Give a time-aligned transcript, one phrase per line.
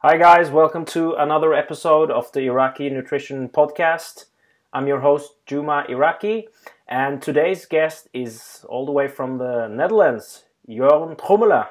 [0.00, 4.26] Hi, guys, welcome to another episode of the Iraqi Nutrition Podcast.
[4.72, 6.46] I'm your host, Juma Iraqi,
[6.86, 11.66] and today's guest is all the way from the Netherlands, Jorn Trommelen.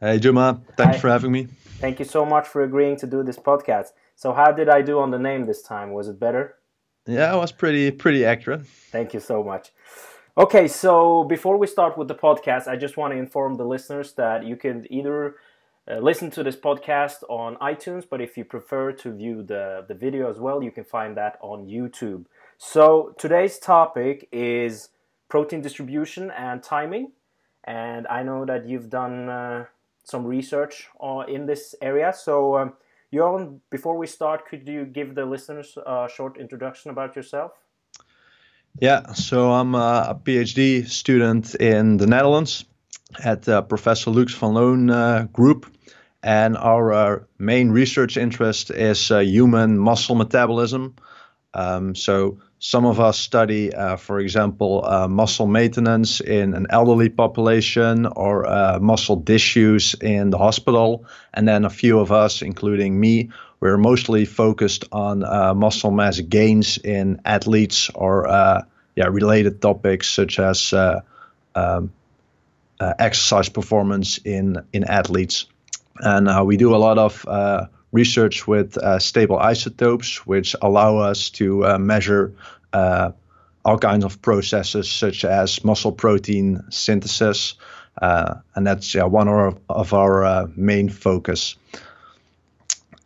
[0.00, 1.00] Hey, Juma, thanks Hi.
[1.00, 1.44] for having me.
[1.78, 3.92] Thank you so much for agreeing to do this podcast.
[4.16, 5.92] So, how did I do on the name this time?
[5.92, 6.56] Was it better?
[7.06, 8.66] Yeah, it was pretty pretty accurate.
[8.66, 9.72] Thank you so much.
[10.36, 14.12] Okay, so before we start with the podcast, I just want to inform the listeners
[14.12, 15.36] that you can either
[15.90, 19.94] uh, listen to this podcast on iTunes, but if you prefer to view the, the
[19.94, 22.26] video as well, you can find that on YouTube.
[22.58, 24.90] So today's topic is
[25.28, 27.12] protein distribution and timing.
[27.64, 29.64] And I know that you've done uh,
[30.04, 32.12] some research uh, in this area.
[32.12, 32.74] So, um,
[33.10, 37.52] Johan, before we start, could you give the listeners a short introduction about yourself?
[38.78, 42.64] Yeah, so I'm a PhD student in the Netherlands
[43.24, 45.66] at uh, Professor Lux van Loon uh, group,
[46.22, 50.94] and our uh, main research interest is uh, human muscle metabolism.
[51.54, 57.08] Um, so some of us study, uh, for example, uh, muscle maintenance in an elderly
[57.08, 63.00] population or uh, muscle disuse in the hospital, and then a few of us, including
[63.00, 68.26] me, we're mostly focused on uh, muscle mass gains in athletes or
[68.96, 70.72] yeah related topics such as
[71.54, 71.92] um,
[72.78, 75.46] exercise performance in in athletes,
[76.00, 80.98] and uh, we do a lot of uh, research with uh, stable isotopes, which allow
[80.98, 82.34] us to uh, measure
[82.72, 83.12] uh,
[83.64, 87.54] all kinds of processes such as muscle protein synthesis,
[88.00, 91.56] and that's yeah, one of, of our main focus.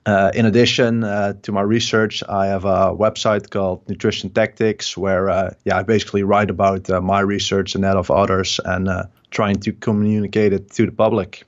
[0.07, 5.31] Uh, in addition uh, to my research, I have a website called Nutrition Tactics, where
[5.31, 8.89] uh, yeah, I basically write about my research and that of others, and
[9.31, 11.47] trying to communicate it to the public.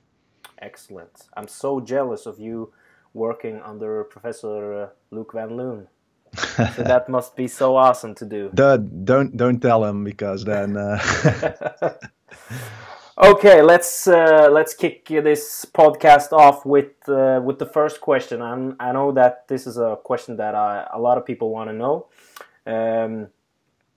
[0.67, 1.29] Excellent.
[1.37, 2.73] I'm so jealous of you
[3.13, 5.87] working under Professor uh, Luc Van Loon.
[6.75, 8.51] so that must be so awesome to do.
[8.53, 10.75] Don't don't don't tell him because then.
[10.75, 10.99] Uh,
[13.31, 18.41] okay, let's uh, let's kick this podcast off with uh, with the first question.
[18.41, 21.69] I'm, I know that this is a question that I, a lot of people want
[21.69, 22.07] to know,
[22.75, 23.29] um,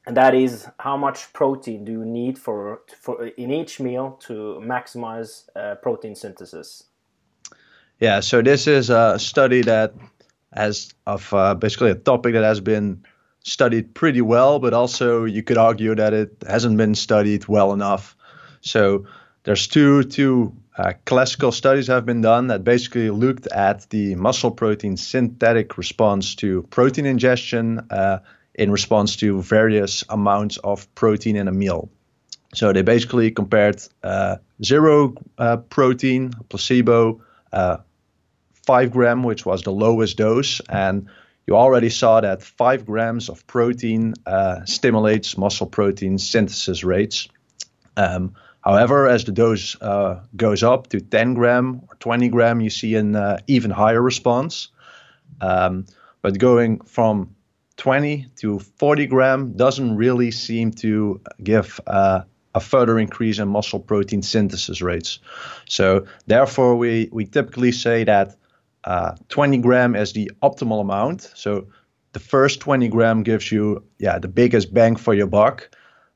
[0.06, 4.60] and that is how much protein do you need for for in each meal to
[4.64, 6.84] maximize uh, protein synthesis?
[7.98, 9.94] Yeah, so this is a study that
[10.52, 13.04] has of uh, basically a topic that has been
[13.44, 18.16] studied pretty well, but also you could argue that it hasn't been studied well enough.
[18.62, 19.06] So
[19.44, 24.50] there's two two uh, classical studies have been done that basically looked at the muscle
[24.50, 28.20] protein synthetic response to protein ingestion uh,
[28.54, 31.90] in response to various amounts of protein in a meal.
[32.54, 37.22] So they basically compared uh, zero uh, protein, placebo,
[37.52, 37.78] uh,
[38.66, 41.08] five gram, which was the lowest dose, and
[41.46, 47.28] you already saw that five grams of protein uh, stimulates muscle protein synthesis rates.
[47.96, 52.70] Um, however, as the dose uh, goes up to 10 gram or 20 gram, you
[52.70, 54.68] see an uh, even higher response.
[55.40, 55.86] Um,
[56.22, 57.34] but going from
[57.80, 62.20] 20 to 40 gram doesn't really seem to give uh,
[62.54, 65.18] a further increase in muscle protein synthesis rates.
[65.66, 68.36] So therefore, we, we typically say that
[68.84, 71.32] uh, 20 gram is the optimal amount.
[71.34, 71.68] So
[72.12, 75.70] the first 20 gram gives you yeah the biggest bang for your buck.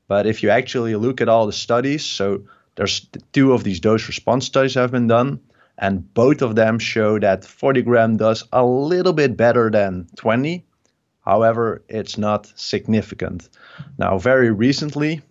[0.07, 2.43] But if you actually look at all the studies, so
[2.75, 5.39] there's two of these dose response studies have been done,
[5.79, 10.64] and both of them show that 40 gram does a little bit better than 20.
[11.25, 13.49] However, it's not significant.
[13.97, 15.21] Now, very recently,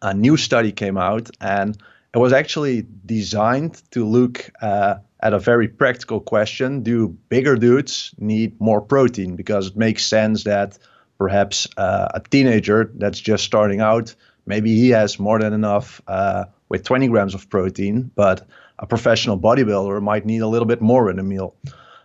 [0.00, 1.76] a new study came out, and
[2.14, 8.14] it was actually designed to look uh, at a very practical question Do bigger dudes
[8.18, 9.34] need more protein?
[9.34, 10.78] Because it makes sense that
[11.18, 14.14] perhaps uh, a teenager that's just starting out,
[14.46, 18.46] maybe he has more than enough uh, with 20 grams of protein, but
[18.78, 21.54] a professional bodybuilder might need a little bit more in a meal.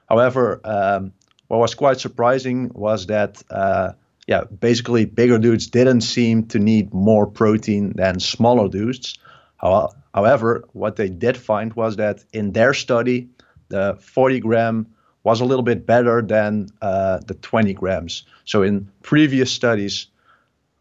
[0.07, 1.13] However, um,
[1.49, 3.91] what was quite surprising was that, uh,
[4.27, 9.17] yeah, basically bigger dudes didn't seem to need more protein than smaller dudes.
[9.59, 13.29] However, what they did find was that in their study,
[13.69, 14.87] the 40 gram
[15.23, 18.23] was a little bit better than uh, the 20 grams.
[18.45, 20.07] So in previous studies,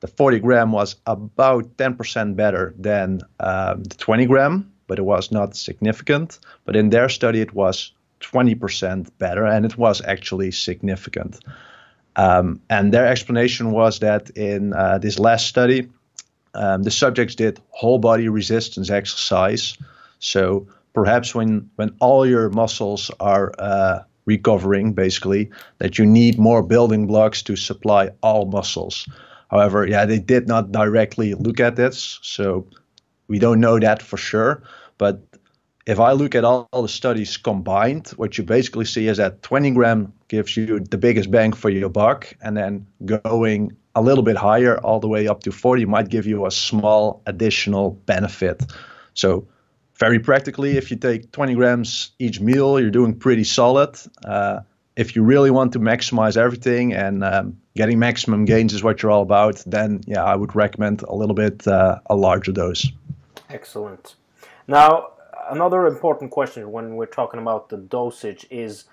[0.00, 5.32] the 40 gram was about 10% better than um, the 20 gram, but it was
[5.32, 6.38] not significant.
[6.66, 11.38] But in their study, it was 20% better, and it was actually significant.
[12.16, 15.88] Um, and their explanation was that in uh, this last study,
[16.54, 19.76] um, the subjects did whole body resistance exercise.
[20.18, 26.62] So perhaps when when all your muscles are uh, recovering, basically, that you need more
[26.62, 29.08] building blocks to supply all muscles.
[29.50, 32.66] However, yeah, they did not directly look at this, so
[33.28, 34.62] we don't know that for sure.
[34.98, 35.20] But
[35.88, 39.42] if I look at all, all, the studies combined, what you basically see is that
[39.42, 44.22] 20 gram gives you the biggest bang for your buck, and then going a little
[44.22, 48.62] bit higher, all the way up to 40, might give you a small additional benefit.
[49.14, 49.48] So,
[49.94, 53.98] very practically, if you take 20 grams each meal, you're doing pretty solid.
[54.22, 54.60] Uh,
[54.94, 59.10] if you really want to maximize everything and um, getting maximum gains is what you're
[59.10, 62.86] all about, then yeah, I would recommend a little bit uh, a larger dose.
[63.48, 64.16] Excellent.
[64.68, 65.12] Now,
[65.50, 68.84] another important question when we're talking about the dosage is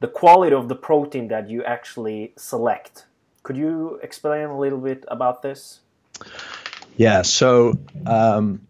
[0.00, 3.06] the quality of the protein that you actually select.
[3.42, 5.80] Could you explain a little bit about this?
[6.96, 8.66] Yeah, so um,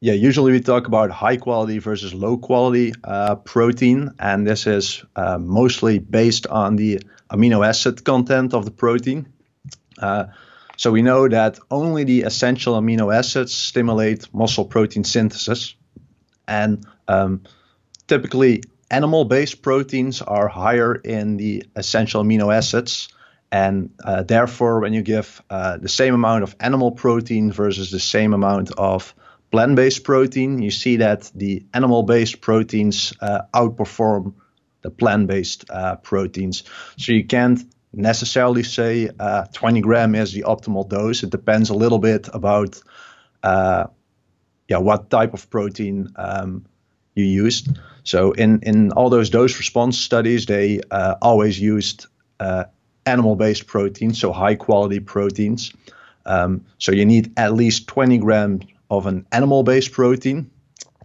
[0.00, 5.04] yeah, usually we talk about high quality versus low quality uh, protein, and this is
[5.16, 9.32] uh, mostly based on the amino acid content of the protein.
[9.98, 10.26] Uh,
[10.76, 15.74] so we know that only the essential amino acids stimulate muscle protein synthesis.
[16.52, 17.42] And um,
[18.06, 23.08] typically, animal based proteins are higher in the essential amino acids.
[23.50, 28.00] And uh, therefore, when you give uh, the same amount of animal protein versus the
[28.00, 29.14] same amount of
[29.50, 34.34] plant based protein, you see that the animal based proteins uh, outperform
[34.82, 36.64] the plant based uh, proteins.
[36.98, 37.60] So you can't
[37.94, 41.22] necessarily say uh, 20 gram is the optimal dose.
[41.22, 42.82] It depends a little bit about
[43.42, 43.86] uh,
[44.68, 46.64] yeah what type of protein um,
[47.14, 47.68] you used.
[48.04, 52.06] So in in all those dose response studies, they uh, always used
[52.40, 52.64] uh,
[53.06, 55.72] animal-based proteins, so high quality proteins.
[56.24, 60.50] Um, so you need at least 20 grams of an animal-based protein.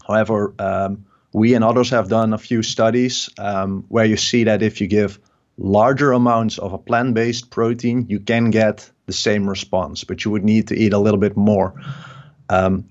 [0.08, 4.62] However, um, we and others have done a few studies um, where you see that
[4.62, 5.20] if you give
[5.58, 10.32] larger amounts of a plant based protein, you can get the same response, but you
[10.32, 11.74] would need to eat a little bit more.
[12.50, 12.86] Um,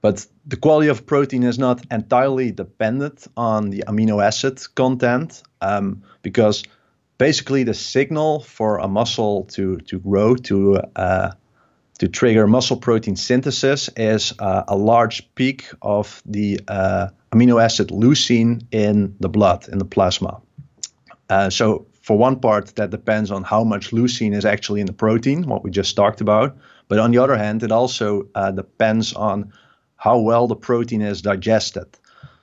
[0.00, 6.02] but the quality of protein is not entirely dependent on the amino acid content um,
[6.22, 6.62] because
[7.18, 11.32] basically the signal for a muscle to, to grow, to, uh,
[11.98, 17.88] to trigger muscle protein synthesis, is uh, a large peak of the uh, amino acid
[17.88, 20.40] leucine in the blood, in the plasma.
[21.28, 24.92] Uh, so for one part, that depends on how much leucine is actually in the
[24.92, 26.56] protein, what we just talked about.
[26.86, 29.52] But on the other hand, it also uh, depends on
[29.98, 31.88] how well the protein is digested.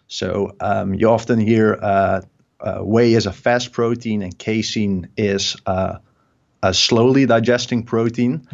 [0.08, 2.22] So um, you often hear uh,
[2.60, 5.98] uh, whey is a fast protein and casein is uh,
[6.62, 8.48] a slowly digesting protein.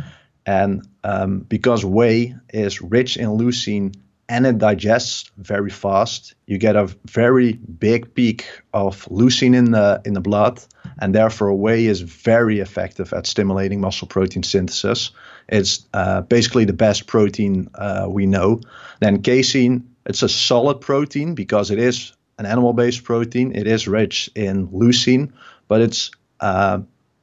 [0.45, 3.93] And um, because whey is rich in leucine
[4.29, 6.35] and it digests very fast.
[6.45, 10.63] You get a very big peak of leucine in the in the blood,
[10.99, 15.11] and therefore whey is very effective at stimulating muscle protein synthesis.
[15.47, 18.61] It's uh, basically the best protein uh, we know.
[18.99, 23.55] Then casein, it's a solid protein because it is an animal-based protein.
[23.55, 25.33] It is rich in leucine,
[25.67, 26.79] but it's uh,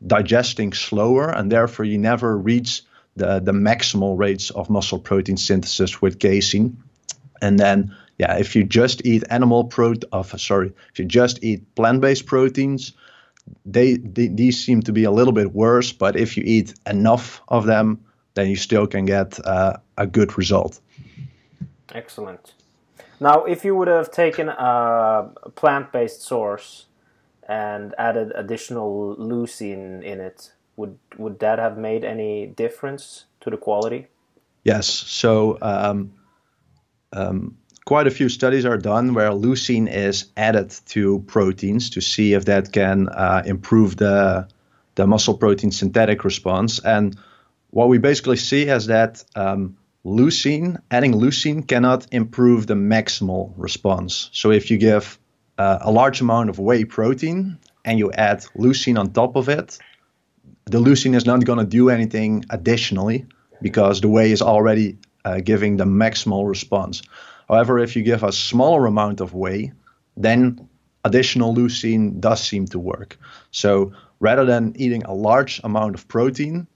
[0.07, 2.83] digesting slower, and therefore you never reach
[3.17, 6.83] the, the maximal rates of muscle protein synthesis with casein.
[7.43, 11.75] And then, yeah, if you just eat animal protein, uh, sorry, if you just eat
[11.75, 12.93] plant-based proteins,
[13.65, 15.93] they, they, these seem to be a little bit worse.
[15.93, 18.05] But if you eat enough of them,
[18.39, 20.81] then you still can get uh, a good result.
[21.95, 22.55] Excellent.
[23.21, 26.87] Now, if you would have taken a plant-based source
[27.49, 33.57] and added additional leucine in it, would would that have made any difference to the
[33.57, 34.07] quality?
[34.63, 34.87] Yes.
[34.87, 36.13] So um,
[37.13, 42.35] um, quite a few studies are done where leucine is added to proteins to see
[42.35, 44.47] if that can uh, improve the
[44.95, 46.79] the muscle protein synthetic response.
[46.81, 47.17] And
[47.71, 54.31] what we basically see is that um, leucine, adding leucine cannot improve the maximal response.
[54.33, 55.19] So if you give
[55.59, 59.79] uh, a large amount of whey protein and you add leucine on top of it,
[60.67, 63.27] the leucine is not going to do anything additionally
[63.63, 67.03] because the whey is already uh, giving the maximal response.
[67.49, 69.73] However, if you give a smaller amount of whey,
[70.17, 70.69] then
[71.05, 73.19] additional leucine does seem to work.
[73.51, 76.67] So rather than eating a large amount of protein,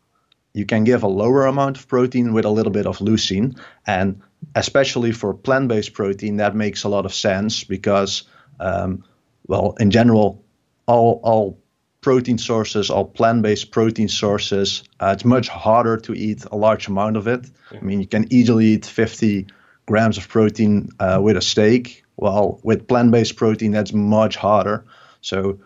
[0.55, 3.59] you can give a lower amount of protein with a little bit of leucine.
[3.87, 4.21] And
[4.55, 8.25] especially for plant based protein, that makes a lot of sense because,
[8.61, 9.05] um,
[9.47, 10.45] well, in general,
[10.87, 11.63] all, all
[12.03, 17.17] protein sources or plant-based protein sources, uh, it's much harder to eat a large amount
[17.17, 17.49] of it.
[17.71, 19.47] I mean, you can easily eat 50
[19.87, 22.05] grams of protein uh, with a steak.
[22.17, 24.85] Well, with plant-based protein, that's much harder.
[25.23, 25.59] So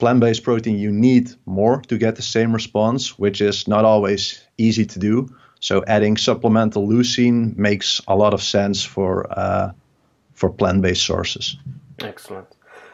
[0.00, 4.86] plant-based protein, you need more to get the same response, which is not always easy
[4.86, 5.28] to do.
[5.60, 9.72] So adding supplemental leucine makes a lot of sense for uh,
[10.34, 11.56] for plant-based sources.
[12.02, 12.46] Excellent.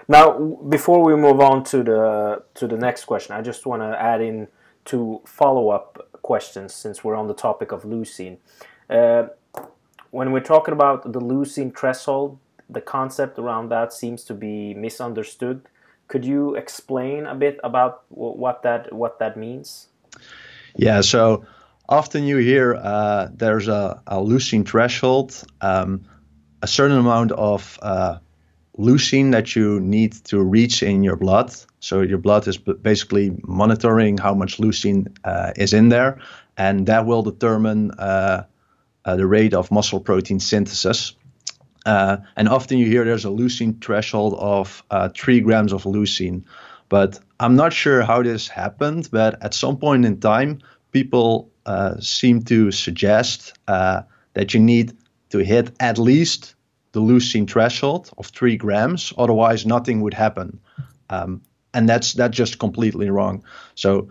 [0.09, 4.03] Now, before we move on to the to the next question, I just want to
[4.13, 4.49] add in
[4.85, 8.39] two follow-up questions since we're on the topic of leucine.
[8.91, 9.29] Uh,
[10.11, 15.63] when we're talking about the leucine threshold, the concept around that seems to be misunderstood.
[16.09, 19.89] Could you explain a bit about what that what that means?
[20.77, 21.45] Yeah, so
[21.89, 26.03] often you hear uh, there's a, a, leucine threshold, um,
[26.63, 28.19] a certain amount of uh,
[28.79, 31.55] leucine that you need to reach in your blood.
[31.81, 36.19] So your blood is basically monitoring how much leucine uh, is in there,
[36.57, 38.45] and that will determine uh,
[39.05, 41.15] uh, the rate of muscle protein synthesis.
[41.87, 46.43] Uh, and often you hear there's a leucine threshold of uh, three grams of leucine.
[46.88, 50.59] But I'm not sure how this happened, but at some point in time,
[50.93, 54.02] people uh, seem to suggest uh,
[54.35, 54.97] that you need
[55.31, 56.55] to hit at least
[56.93, 60.59] the leucine threshold of three grams, otherwise nothing would happen.
[61.11, 61.43] Um,
[61.75, 63.45] and that's that's just completely wrong.
[63.75, 64.09] So,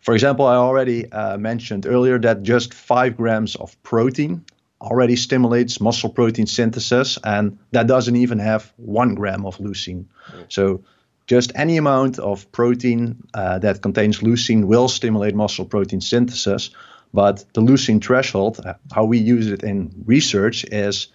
[0.00, 4.44] for example, I already uh, mentioned earlier that just five grams of protein
[4.82, 10.06] already stimulates muscle protein synthesis, and that doesn't even have one gram of leucine.
[10.32, 10.46] Mm.
[10.48, 10.84] So
[11.26, 16.70] just any amount of protein uh, that contains leucine will stimulate muscle protein synthesis.
[17.14, 21.08] But the leucine threshold, uh, how we use it in research, is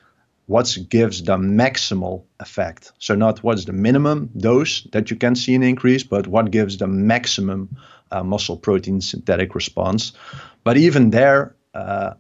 [0.46, 2.94] what gives the maximal effect.
[3.00, 6.78] So not what's the minimum dose that you can see an increase, but what gives
[6.78, 7.78] the maximum
[8.12, 10.14] uh, muscle protein synthetic response.
[10.64, 12.14] But even there, uh,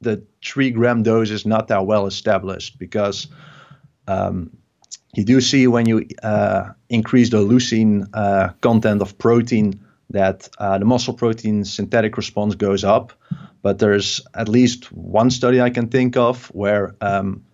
[0.00, 3.28] the three gram dose is not that well established because
[4.08, 4.56] um,
[5.14, 9.80] you do see when you uh, increase the leucine uh, content of protein
[10.10, 13.12] that uh, the muscle protein synthetic response goes up.
[13.62, 17.44] But there's at least one study I can think of where um,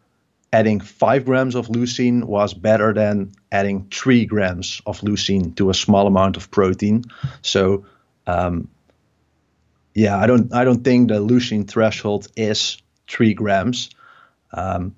[0.52, 5.74] adding five grams of leucine was better than adding three grams of leucine to a
[5.74, 7.04] small amount of protein.
[7.42, 7.86] So
[8.26, 8.68] um,
[9.96, 12.76] yeah, I don't I don't think the leucine threshold is
[13.08, 13.90] three grams.
[14.52, 14.94] Um,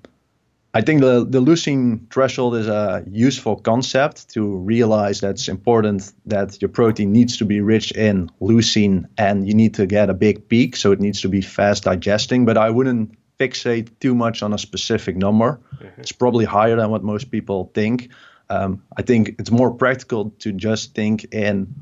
[0.73, 6.11] I think the, the leucine threshold is a useful concept to realize that it's important
[6.25, 10.13] that your protein needs to be rich in leucine and you need to get a
[10.13, 12.45] big peak, so it needs to be fast digesting.
[12.45, 15.61] But I wouldn't fixate too much on a specific number.
[15.75, 16.01] Mm-hmm.
[16.01, 18.09] It's probably higher than what most people think.
[18.49, 21.73] Um, I think it's more practical to just think in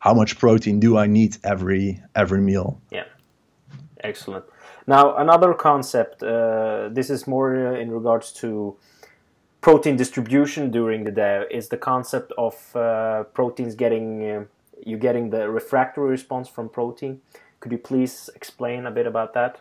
[0.00, 2.80] how much protein do I need every every meal?
[2.90, 3.04] Yeah,
[4.02, 4.44] excellent.
[4.86, 6.22] Now another concept.
[6.22, 8.76] Uh, this is more uh, in regards to
[9.60, 11.44] protein distribution during the day.
[11.50, 14.44] Is the concept of uh, proteins getting uh,
[14.84, 17.20] you getting the refractory response from protein?
[17.60, 19.60] Could you please explain a bit about that?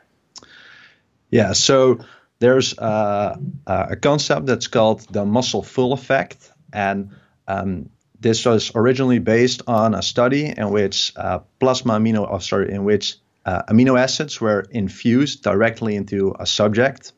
[1.30, 1.52] Yeah.
[1.54, 2.00] So
[2.40, 3.36] there's uh,
[3.68, 7.12] a concept that's called the muscle full effect, and
[7.48, 12.72] um, this was originally based on a study in which uh, plasma amino, oh, sorry,
[12.72, 17.14] in which uh, amino acids were infused directly into a subject,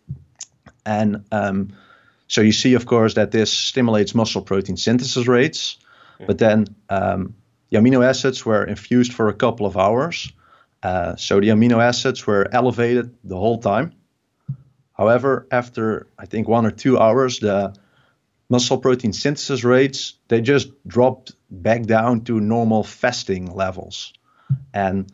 [0.85, 1.73] and um,
[2.27, 5.77] so you see, of course, that this stimulates muscle protein synthesis rates,
[6.27, 7.35] but then um,
[7.69, 10.31] the amino acids were infused for a couple of hours,
[10.83, 13.93] uh, so the amino acids were elevated the whole time.
[14.93, 17.73] However, after I think one or two hours, the
[18.51, 24.13] muscle protein synthesis rates, they just dropped back down to normal fasting levels.
[24.73, 25.09] And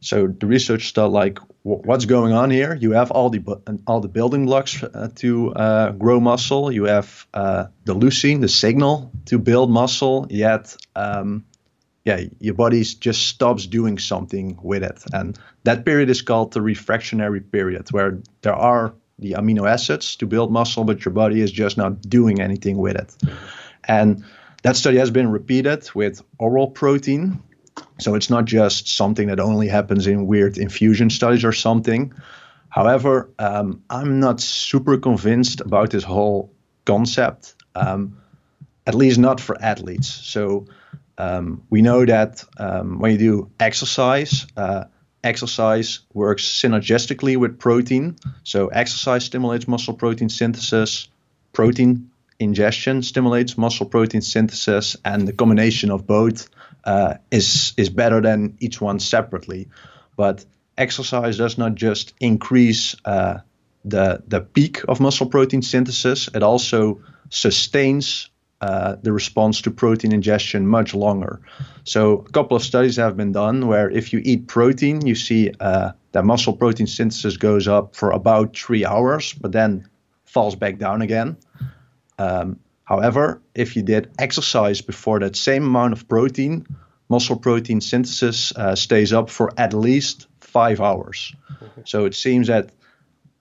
[0.00, 2.74] so the research started like, what's going on here?
[2.74, 3.40] You have all the
[3.86, 6.70] all the building blocks uh, to uh, grow muscle.
[6.70, 10.26] You have uh, the leucine, the signal to build muscle.
[10.28, 11.44] Yet, um,
[12.04, 16.60] yeah, your body just stops doing something with it, and that period is called the
[16.60, 18.92] refractionary period, where there are
[19.22, 22.96] the amino acids to build muscle, but your body is just not doing anything with
[22.96, 23.16] it.
[23.84, 24.24] And
[24.62, 27.42] that study has been repeated with oral protein.
[27.98, 32.12] So it's not just something that only happens in weird infusion studies or something.
[32.68, 36.52] However, um, I'm not super convinced about this whole
[36.84, 38.18] concept, um,
[38.86, 40.08] at least not for athletes.
[40.08, 40.66] So
[41.18, 44.84] um, we know that um, when you do exercise, uh,
[45.24, 48.16] exercise works synergistically with protein.
[48.44, 51.08] So exercise stimulates muscle protein synthesis,
[51.52, 56.48] protein ingestion stimulates muscle protein synthesis, and the combination of both
[56.84, 59.68] uh, is is better than each one separately.
[60.16, 60.44] But
[60.76, 63.40] exercise does not just increase uh,
[63.84, 67.00] the the peak of muscle protein synthesis, it also
[67.30, 68.28] sustains
[68.62, 71.40] uh, the response to protein ingestion much longer.
[71.82, 75.50] So a couple of studies have been done where if you eat protein, you see
[75.58, 79.88] uh, that muscle protein synthesis goes up for about three hours, but then
[80.24, 81.36] falls back down again.
[82.18, 86.64] Um, however, if you did exercise before that same amount of protein,
[87.08, 91.34] muscle protein synthesis uh, stays up for at least five hours.
[91.84, 92.70] So it seems that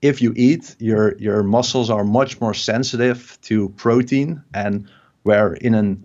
[0.02, 4.90] if you eat, your your muscles are much more sensitive to protein, and
[5.24, 5.98] where in a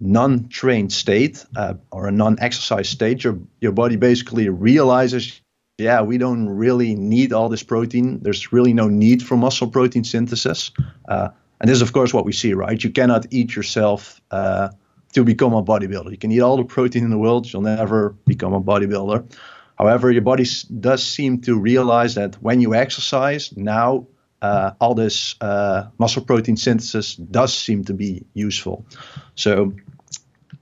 [0.00, 5.40] non-trained state uh, or a non-exercise state, your your body basically realizes,
[5.78, 8.20] yeah, we don't really need all this protein.
[8.20, 10.70] There's really no need for muscle protein synthesis,
[11.08, 11.28] uh,
[11.60, 12.82] and this is of course what we see, right?
[12.82, 14.20] You cannot eat yourself.
[14.30, 14.68] Uh,
[15.12, 16.10] to become a bodybuilder.
[16.10, 19.24] You can eat all the protein in the world, you'll never become a bodybuilder.
[19.78, 20.44] However, your body
[20.80, 24.06] does seem to realize that when you exercise, now
[24.42, 28.84] uh, all this uh, muscle protein synthesis does seem to be useful.
[29.34, 29.72] So,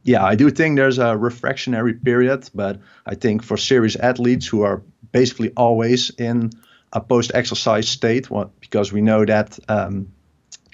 [0.04, 4.62] yeah, I do think there's a refractionary period, but I think for serious athletes who
[4.62, 6.50] are basically always in
[6.92, 10.12] a post exercise state, well, because we know that um,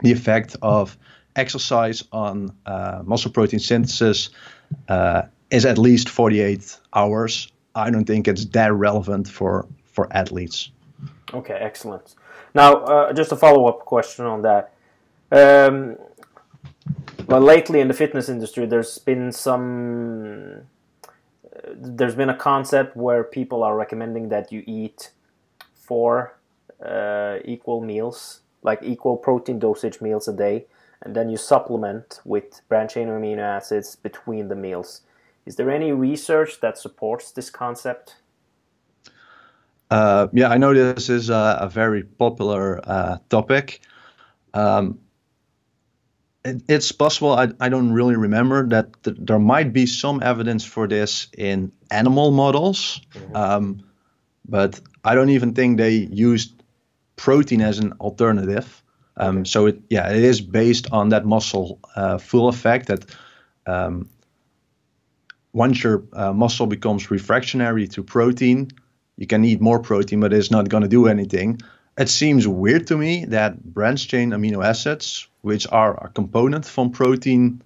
[0.03, 0.97] the effect of
[1.37, 4.31] exercise on uh, muscle protein synthesis
[4.89, 10.71] uh, is at least 48 hours I don't think it's that relevant for for athletes.
[11.33, 12.15] Okay, excellent.
[12.55, 14.73] Now, uh, just a follow up question on that.
[15.31, 15.97] Um,
[17.27, 20.63] well, lately in the fitness industry, there's been some.
[21.45, 25.11] Uh, there's been a concept where people are recommending that you eat
[25.75, 26.39] four
[26.85, 30.67] uh, equal meals, like equal protein dosage meals a day,
[31.03, 35.03] and then you supplement with branched chain amino acids between the meals.
[35.47, 38.17] Is there any research that supports this concept?
[39.91, 43.81] Uh, yeah, I know this is a, a very popular uh, topic.
[44.55, 45.01] Um,
[46.45, 50.65] it, it's possible, I, I, don't really remember, that th- there might be some evidence
[50.65, 53.37] for this in animal models, mm-hmm.
[53.37, 53.83] um,
[54.49, 56.63] but I don't even think they used
[57.17, 58.83] protein as an alternative.
[59.17, 59.51] Um, okay.
[59.51, 63.05] So, it, yeah, it is based on that muscle uh, full effect that
[63.67, 64.09] um,
[65.53, 68.71] once your uh, muscle becomes refractory to protein,
[69.21, 71.61] you can eat more protein, but it's not going to do anything.
[71.99, 76.91] It seems weird to me that branched chain amino acids, which are a component from
[76.91, 77.63] protein,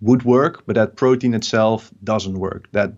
[0.00, 2.68] would work, but that protein itself doesn't work.
[2.72, 2.94] That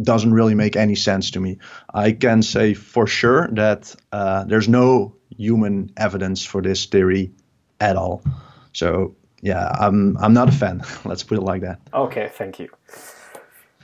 [0.00, 1.58] doesn't really make any sense to me.
[1.92, 7.32] I can say for sure that uh, there's no human evidence for this theory
[7.80, 8.22] at all.
[8.72, 10.84] So yeah, I'm I'm not a fan.
[11.04, 11.80] Let's put it like that.
[11.92, 12.68] Okay, thank you.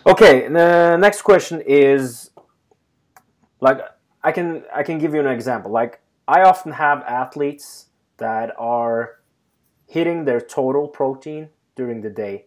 [0.07, 2.31] Okay, the next question is
[3.61, 3.81] like
[4.23, 5.71] I can I can give you an example.
[5.71, 7.87] Like I often have athletes
[8.19, 9.21] that are
[9.87, 12.47] hitting their total protein during the day,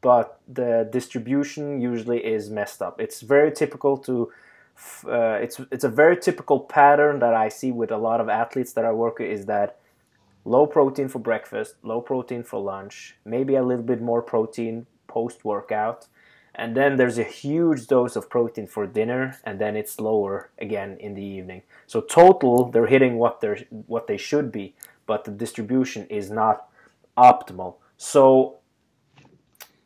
[0.00, 3.00] but the distribution usually is messed up.
[3.00, 4.30] It's very typical to
[5.06, 8.72] uh, it's it's a very typical pattern that I see with a lot of athletes
[8.72, 9.78] that I work with is that
[10.44, 15.44] low protein for breakfast, low protein for lunch, maybe a little bit more protein post
[15.44, 16.08] workout,
[16.54, 20.96] and then there's a huge dose of protein for dinner and then it's lower again
[21.00, 21.62] in the evening.
[21.86, 24.74] So total they're hitting what they're what they should be
[25.06, 26.68] but the distribution is not
[27.16, 27.76] optimal.
[27.96, 28.58] So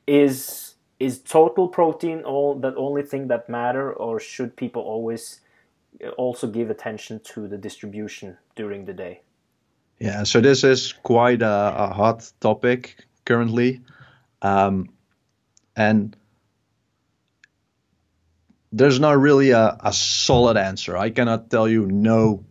[0.07, 5.41] is is total protein all the only thing that matter or should people always
[6.17, 9.21] also give attention to the distribution during the day?
[10.01, 13.81] Yeah so this is quite a, a hot topic currently.
[14.43, 14.89] Um,
[15.77, 16.17] and
[18.73, 20.97] there's not really a, a solid answer.
[20.97, 22.45] I cannot tell you no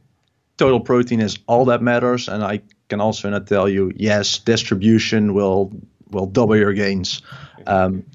[0.58, 5.34] total protein is all that matters, and I can also not tell you yes distribution
[5.34, 5.72] will
[6.10, 7.22] will double your gains.
[7.68, 8.06] Um,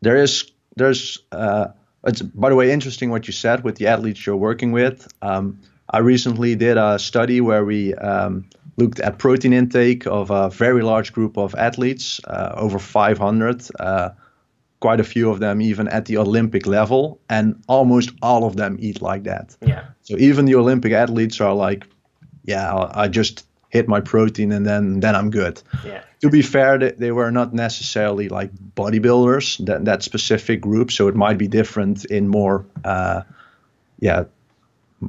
[0.00, 1.68] there is there's uh,
[2.04, 5.08] it's by the way interesting what you said with the athletes you're working with.
[5.22, 10.48] Um, I recently did a study where we um, looked at protein intake of a
[10.48, 13.66] very large group of athletes, uh, over 500.
[13.78, 14.10] Uh,
[14.82, 18.76] quite a few of them even at the Olympic level, and almost all of them
[18.80, 19.56] eat like that.
[19.60, 19.84] Yeah.
[20.02, 21.86] So even the Olympic athletes are like,
[22.44, 25.62] yeah, I just hit my protein and then then I'm good.
[25.84, 26.02] Yeah.
[26.20, 31.08] To be fair, they, they were not necessarily like bodybuilders that that specific group, so
[31.08, 33.22] it might be different in more, uh,
[34.00, 34.24] yeah,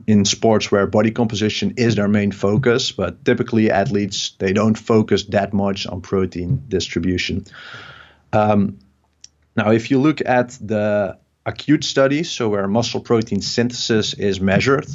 [0.06, 2.92] in sports where body composition is their main focus.
[2.92, 7.46] But typically, athletes they don't focus that much on protein distribution.
[8.34, 8.78] Um,
[9.56, 14.88] now, if you look at the acute studies, so where muscle protein synthesis is measured,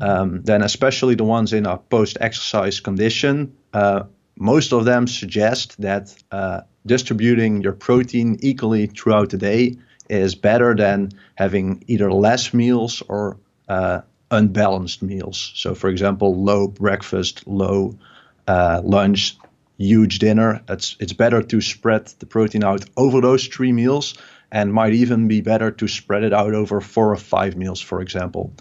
[0.00, 4.04] um, then especially the ones in a post-exercise condition, uh,
[4.36, 9.76] most of them suggest that uh, distributing your protein equally throughout the day
[10.08, 13.36] is better than having either less meals or
[13.68, 15.52] uh, unbalanced meals.
[15.54, 17.98] So, for example, low breakfast, low
[18.46, 19.36] uh, lunch,
[19.80, 20.62] huge dinner.
[20.68, 24.14] It's it's better to spread the protein out over those three meals,
[24.52, 28.00] and might even be better to spread it out over four or five meals, for
[28.00, 28.52] example.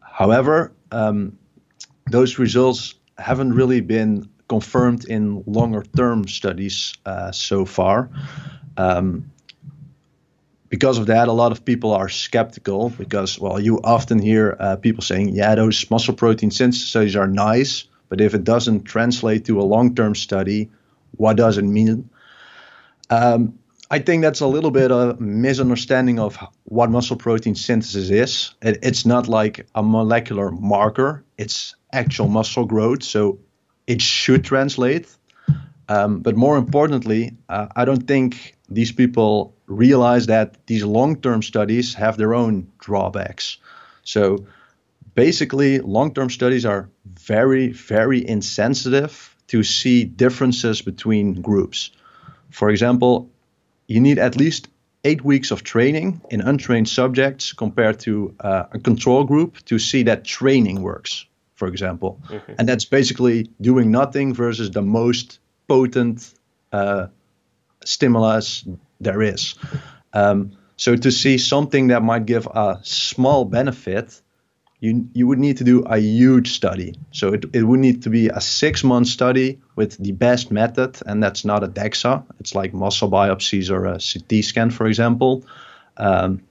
[0.00, 1.38] However, um,
[2.10, 8.10] those results haven't really been confirmed in longer term studies uh, so far.
[8.76, 9.30] Um,
[10.68, 14.76] because of that, a lot of people are skeptical because, well, you often hear uh,
[14.76, 19.44] people saying, yeah, those muscle protein synthesis studies are nice, but if it doesn't translate
[19.46, 20.70] to a long term study,
[21.16, 22.08] what does it mean?
[23.10, 23.58] Um,
[23.90, 28.54] I think that's a little bit of a misunderstanding of what muscle protein synthesis is.
[28.60, 33.02] It, it's not like a molecular marker, it's actual muscle growth.
[33.02, 33.38] So
[33.86, 35.08] it should translate.
[35.88, 41.42] Um, but more importantly, uh, I don't think these people realize that these long term
[41.42, 43.56] studies have their own drawbacks.
[44.04, 44.46] So
[45.18, 51.90] basically, long term studies are very, very insensitive to see differences between groups.
[52.50, 53.28] For example,
[53.88, 54.68] you need at least
[55.02, 60.04] eight weeks of training in untrained subjects compared to uh, a control group to see
[60.04, 61.26] that training works
[61.58, 62.20] for example.
[62.28, 62.52] Mm-hmm.
[62.56, 66.32] And that's basically doing nothing versus the most potent
[66.72, 67.08] uh,
[67.84, 68.64] stimulus
[69.00, 69.56] there is.
[70.12, 74.22] Um, so to see something that might give a small benefit,
[74.80, 76.94] you you would need to do a huge study.
[77.10, 80.98] So it, it would need to be a six month study with the best method,
[81.06, 82.24] and that's not a DEXA.
[82.38, 85.44] It's like muscle biopsies or a CT scan, for example.
[85.96, 86.42] Um,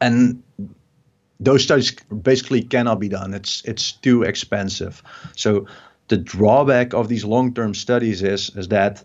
[0.00, 0.42] and
[1.40, 3.32] those studies basically cannot be done.
[3.32, 5.02] It's it's too expensive.
[5.34, 5.66] So
[6.08, 9.02] the drawback of these long-term studies is is that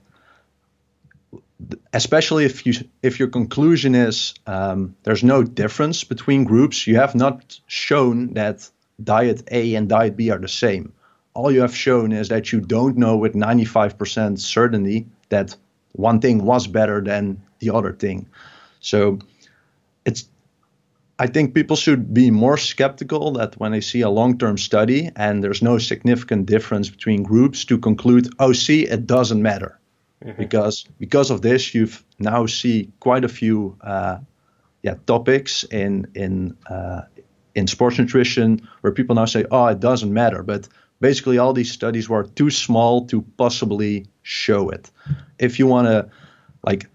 [1.93, 7.15] especially if you if your conclusion is um, there's no difference between groups, you have
[7.15, 8.69] not shown that
[9.03, 10.93] diet A and diet B are the same.
[11.33, 15.55] All you have shown is that you don't know with 95% certainty that
[15.93, 18.27] one thing was better than the other thing.
[18.79, 19.19] So
[20.05, 20.25] it's
[21.19, 25.11] I think people should be more skeptical that when they see a long term study
[25.15, 29.79] and there's no significant difference between groups to conclude, oh, see, it doesn't matter.
[30.23, 30.37] Mm-hmm.
[30.37, 34.17] Because because of this, you've now see quite a few uh,
[34.83, 37.01] yeah topics in in uh,
[37.55, 40.43] in sports nutrition where people now say, oh, it doesn't matter.
[40.43, 40.67] But
[40.99, 44.91] basically, all these studies were too small to possibly show it.
[45.39, 46.09] If you want to
[46.63, 46.87] like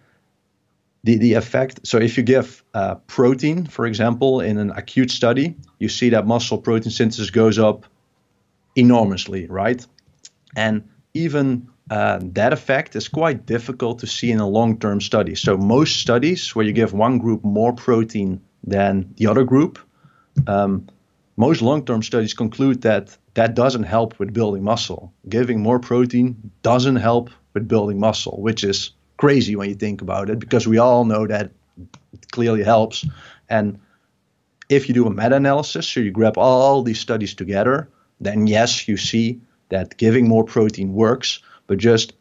[1.06, 1.86] the, the effect.
[1.86, 6.26] So if you give uh, protein, for example, in an acute study, you see that
[6.26, 7.86] muscle protein synthesis goes up
[8.74, 9.86] enormously, right?
[10.56, 15.35] And even uh, that effect is quite difficult to see in a long-term study.
[15.35, 19.79] So most studies where you give one group more protein than the other group,
[20.46, 20.88] um,
[21.37, 25.12] most long-term studies conclude that that doesn't help with building muscle.
[25.29, 30.31] Giving more protein doesn't help with building muscle, which is crazy when you think about
[30.31, 31.51] it because we all know that
[32.12, 33.05] it clearly helps.
[33.49, 33.79] And
[34.68, 37.88] if you do a meta analysis, so you grab all these studies together,
[38.20, 42.12] then yes, you see that giving more protein works, but just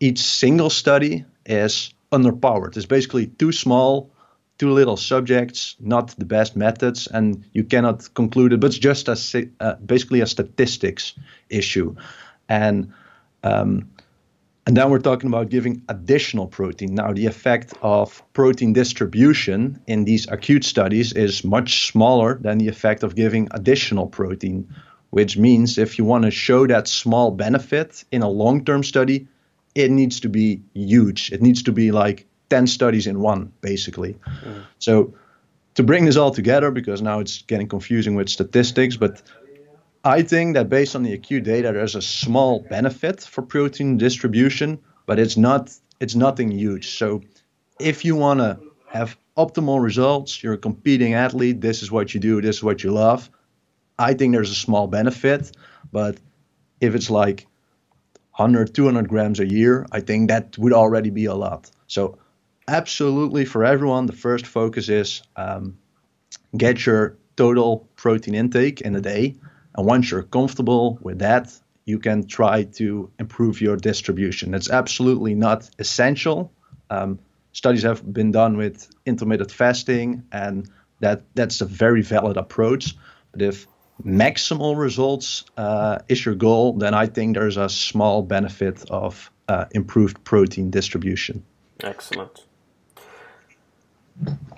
[0.00, 2.76] each single study is underpowered.
[2.76, 4.10] It's basically too small,
[4.58, 8.60] too little subjects, not the best methods, and you cannot conclude it.
[8.60, 11.14] But it's just a, uh, basically a statistics
[11.48, 11.96] issue.
[12.48, 12.92] And
[13.42, 13.90] um,
[14.66, 16.94] and then we're talking about giving additional protein.
[16.94, 22.68] Now, the effect of protein distribution in these acute studies is much smaller than the
[22.68, 24.74] effect of giving additional protein,
[25.14, 29.28] which means if you want to show that small benefit in a long term study,
[29.76, 31.30] it needs to be huge.
[31.30, 34.16] It needs to be like 10 studies in one, basically.
[34.44, 34.64] Mm.
[34.80, 35.14] So,
[35.76, 39.22] to bring this all together, because now it's getting confusing with statistics, but
[40.02, 44.80] I think that based on the acute data, there's a small benefit for protein distribution,
[45.06, 46.98] but it's not it's nothing huge.
[46.98, 47.22] So
[47.78, 52.20] if you want to have optimal results, you're a competing athlete, this is what you
[52.20, 53.30] do, this is what you love.
[53.98, 55.52] I think there's a small benefit,
[55.92, 56.18] but
[56.80, 57.46] if it's like
[58.36, 61.70] 100, 200 grams a year, I think that would already be a lot.
[61.86, 62.18] So,
[62.66, 65.78] absolutely for everyone, the first focus is um,
[66.56, 69.36] get your total protein intake in a day
[69.76, 71.52] and once you're comfortable with that,
[71.84, 74.54] you can try to improve your distribution.
[74.54, 76.52] It's absolutely not essential.
[76.90, 77.18] Um,
[77.52, 82.96] studies have been done with intermittent fasting, and that that's a very valid approach.
[83.32, 83.66] But if
[84.02, 89.66] maximal results uh, is your goal, then I think there's a small benefit of uh,
[89.72, 91.44] improved protein distribution.
[91.80, 92.46] Excellent.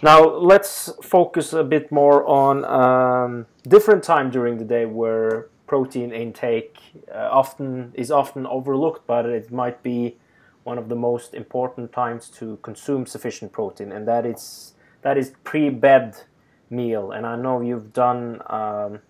[0.03, 6.13] Now let's focus a bit more on um, different time during the day where protein
[6.13, 6.79] intake
[7.13, 10.17] uh, often is often overlooked, but it might be
[10.65, 15.33] one of the most important times to consume sufficient protein, and that is that is
[15.45, 16.17] pre-bed
[16.69, 17.13] meal.
[17.13, 19.01] And I know you've done um,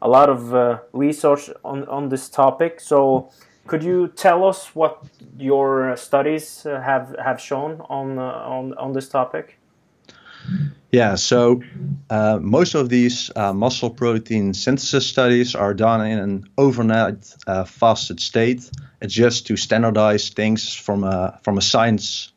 [0.00, 2.80] a lot of uh, research on on this topic.
[2.80, 3.30] So,
[3.66, 5.04] could you tell us what
[5.38, 9.58] your studies uh, have have shown on uh, on on this topic?
[10.90, 11.62] Yeah, so
[12.08, 17.64] uh, most of these uh, muscle protein synthesis studies are done in an overnight uh,
[17.64, 18.70] fasted state.
[19.02, 22.32] It's just to standardize things from a from a science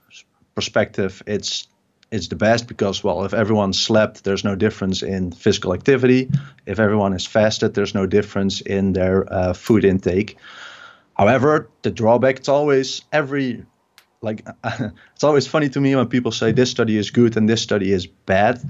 [0.53, 1.23] perspective.
[1.25, 1.67] It's
[2.11, 6.29] it's the best because well, if everyone slept, there's no difference in physical activity.
[6.65, 10.37] If everyone is fasted, there's no difference in their uh, food intake.
[11.17, 13.65] However, the drawback is always every
[14.21, 17.61] like it's always funny to me when people say this study is good and this
[17.61, 18.61] study is bad.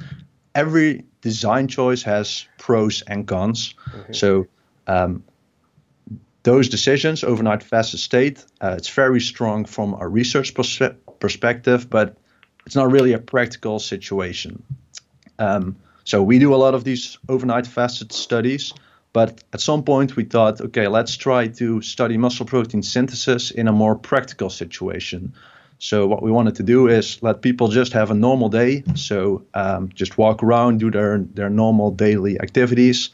[0.53, 3.73] Every design choice has pros and cons.
[3.91, 4.13] Mm-hmm.
[4.13, 4.47] So
[4.85, 5.23] um,
[6.43, 10.79] those decisions, overnight fasted state, uh, it's very strong from a research pers-
[11.19, 12.17] perspective, but
[12.65, 14.63] it's not really a practical situation.
[15.39, 18.73] Um, so we do a lot of these overnight fasted studies.
[19.13, 23.67] But at some point, we thought, okay, let's try to study muscle protein synthesis in
[23.67, 25.33] a more practical situation.
[25.79, 28.83] So what we wanted to do is let people just have a normal day.
[28.95, 33.09] So um, just walk around, do their their normal daily activities,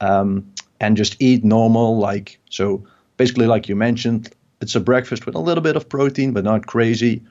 [0.00, 1.98] um, and just eat normal.
[1.98, 2.84] Like so,
[3.16, 4.28] basically, like you mentioned,
[4.60, 7.22] it's a breakfast with a little bit of protein, but not crazy.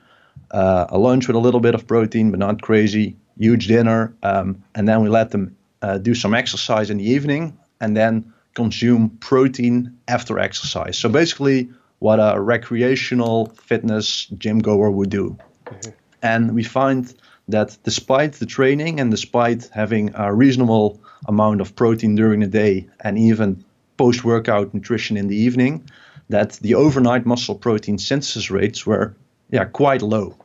[0.50, 3.16] Uh, a lunch with a little bit of protein, but not crazy.
[3.38, 7.56] Huge dinner, um, and then we let them uh, do some exercise in the evening
[7.80, 10.98] and then consume protein after exercise.
[10.98, 15.36] So basically, what a recreational fitness gym goer would do.
[15.66, 15.90] Mm-hmm.
[16.22, 17.14] And we find
[17.48, 22.86] that despite the training and despite having a reasonable amount of protein during the day
[23.00, 23.64] and even
[23.96, 25.84] post workout nutrition in the evening,
[26.28, 29.14] that the overnight muscle protein synthesis rates were
[29.50, 30.36] yeah quite low.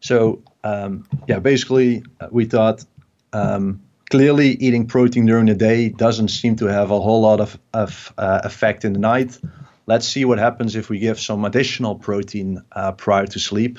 [0.00, 2.84] So um, yeah, basically uh, we thought
[3.32, 7.58] um, clearly eating protein during the day doesn't seem to have a whole lot of,
[7.72, 9.38] of uh, effect in the night.
[9.86, 13.78] Let's see what happens if we give some additional protein uh, prior to sleep.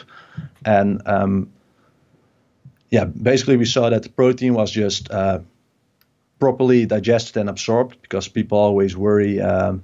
[0.65, 1.51] And um,
[2.89, 5.39] yeah, basically we saw that the protein was just uh,
[6.39, 9.83] properly digested and absorbed because people always worry um,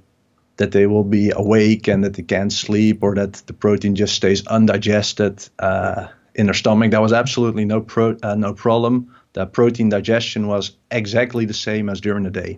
[0.58, 4.16] that they will be awake and that they can't sleep or that the protein just
[4.16, 6.92] stays undigested uh, in their stomach.
[6.92, 11.90] That was absolutely no pro- uh, no problem the protein digestion was exactly the same
[11.90, 12.58] as during the day.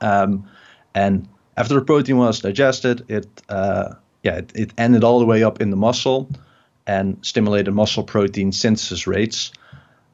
[0.00, 0.50] Um,
[0.92, 5.44] and after the protein was digested, it uh, yeah it, it, ended all the way
[5.44, 6.28] up in the muscle
[6.84, 9.52] and stimulated muscle protein synthesis rates.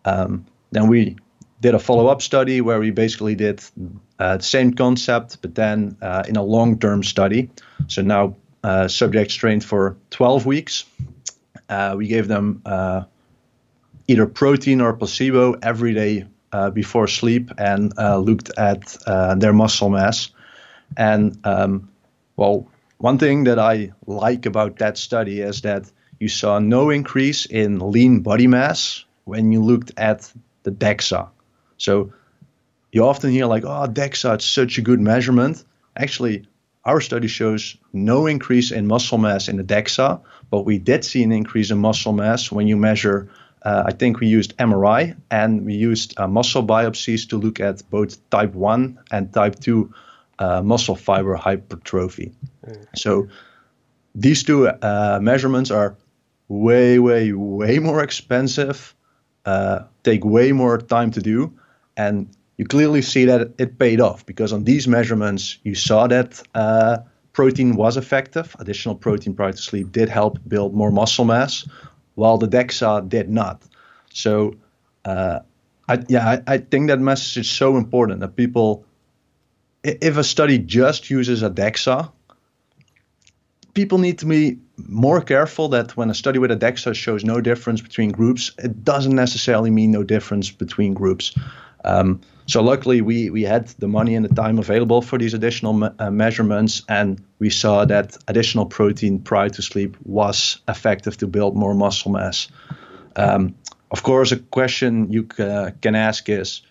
[0.04, 1.16] Um, then we
[1.60, 3.62] did a follow-up study where we basically did
[4.18, 7.50] uh, the same concept, but then uh, in a long-term study.
[7.88, 10.84] So now uh, subjects trained for 12 weeks.
[11.68, 13.04] Uh, we gave them uh,
[14.08, 18.96] either protein or placebo every day uh, before sleep and looked at
[19.38, 20.30] their muscle mass.
[20.96, 21.90] And um,
[22.36, 22.68] well,
[22.98, 27.78] one thing that I like about that study is that you saw no increase in
[27.78, 30.30] lean body mass when you looked at
[30.64, 31.28] the DEXA.
[31.80, 32.12] So
[32.92, 35.64] you often hear like, oh, DEXA, it's such a good measurement.
[35.96, 36.46] Actually,
[36.84, 41.22] our study shows no increase in muscle mass in the DEXA, but we did see
[41.22, 43.30] an increase in muscle mass when you measure
[43.62, 47.82] uh, I think we used MRI and we used uh, muscle biopsies to look at
[47.90, 49.92] both type 1 and type 2
[50.38, 52.32] uh, muscle fiber hypertrophy.
[52.66, 52.86] Mm.
[52.96, 53.28] So
[54.14, 55.96] these two uh, measurements are
[56.48, 58.94] way, way, way more expensive,
[59.44, 61.52] uh, take way more time to do,
[62.00, 66.42] and you clearly see that it paid off because on these measurements you saw that
[66.54, 66.98] uh,
[67.32, 68.56] protein was effective.
[68.58, 71.68] Additional protein prior to sleep did help build more muscle mass
[72.14, 73.62] while the DEXA did not.
[74.12, 74.54] So,
[75.04, 75.40] uh,
[75.88, 78.84] I, yeah, I, I think that message is so important that people,
[79.82, 82.10] if a study just uses a DEXA,
[83.74, 87.40] people need to be more careful that when a study with a DEXA shows no
[87.40, 91.34] difference between groups, it doesn't necessarily mean no difference between groups.
[91.84, 95.72] Um, so luckily, we we had the money and the time available for these additional
[95.72, 101.26] me- uh, measurements, and we saw that additional protein prior to sleep was effective to
[101.26, 102.48] build more muscle mass.
[103.16, 103.54] Um,
[103.90, 106.62] of course, a question you c- can ask is,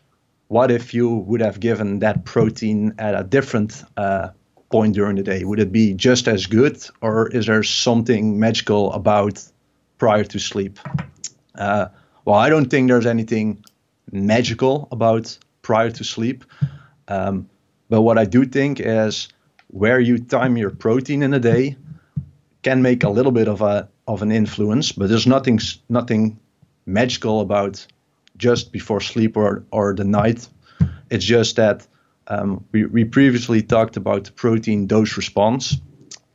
[0.48, 4.30] what if you would have given that protein at a different uh,
[4.69, 5.43] point during the day?
[5.43, 9.43] Would it be just as good, or is there something magical about
[9.98, 10.80] prior to sleep?
[11.56, 11.88] Uh,
[12.26, 13.63] well, I don't think there's anything
[14.12, 16.45] magical about prior to sleep.
[17.08, 17.50] Um,
[17.89, 19.30] but what I do think is
[19.67, 21.78] where you time your protein in a day
[22.62, 26.39] can make a little bit of a of an influence, but there's nothing nothing
[26.86, 27.86] magical about
[28.38, 30.48] just before sleep or or the night.
[31.10, 31.88] It's just that
[32.28, 35.78] um, we, we previously talked about the protein dose response,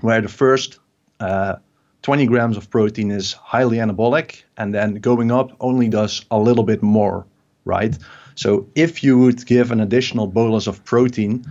[0.01, 0.79] where the first
[1.21, 1.57] uh,
[2.03, 6.65] 20 grams of protein is highly anabolic, and then going up only does a little
[6.65, 7.27] bit more,
[7.65, 7.97] right?
[8.35, 11.45] So if you would give an additional bolus of protein,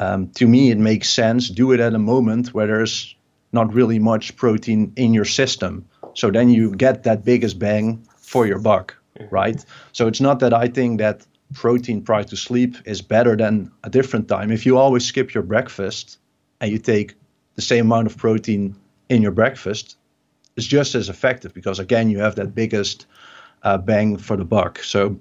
[0.00, 1.48] um, to me it makes sense.
[1.48, 3.14] Do it at a moment where there's
[3.52, 5.86] not really much protein in your system.
[6.14, 8.96] So then you get that biggest bang for your buck,
[9.30, 9.64] right?
[9.92, 13.90] So it's not that I think that protein prior to sleep is better than a
[13.90, 14.52] different time.
[14.52, 16.18] If you always skip your breakfast
[16.60, 17.14] and you take
[17.54, 18.76] the same amount of protein
[19.08, 19.96] in your breakfast,
[20.56, 23.06] it's just as effective because again you have that biggest
[23.62, 24.82] uh, bang for the buck.
[24.82, 25.18] So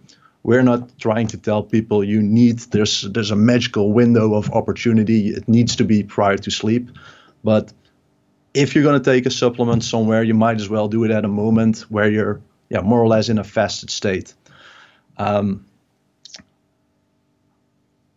[0.48, 5.28] we're not trying to tell people you need there's there's a magical window of opportunity.
[5.28, 6.90] It needs to be prior to sleep,
[7.44, 7.74] but
[8.54, 11.26] if you're going to take a supplement somewhere, you might as well do it at
[11.26, 14.34] a moment where you're yeah more or less in a fasted state.
[15.18, 15.66] Um,